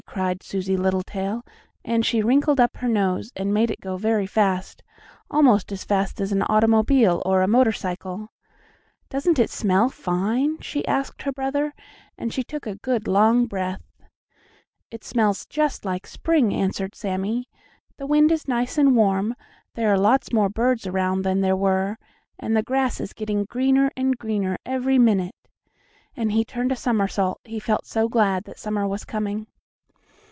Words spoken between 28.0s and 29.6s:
glad that summer was coming.